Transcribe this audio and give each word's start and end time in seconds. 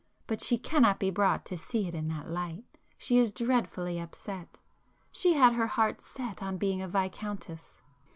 But 0.25 0.41
she 0.41 0.57
cannot 0.57 0.97
be 0.97 1.11
brought 1.11 1.45
to 1.45 1.55
see 1.59 1.87
it 1.87 1.93
in 1.93 2.07
that 2.07 2.27
light,—she 2.27 3.19
is 3.19 3.29
dreadfully 3.29 3.99
upset. 3.99 4.57
She 5.11 5.33
had 5.33 5.49
set 5.51 5.57
her 5.57 5.67
heart 5.67 6.03
on 6.41 6.57
being 6.57 6.81
a 6.81 6.87
Viscountess." 6.87 7.77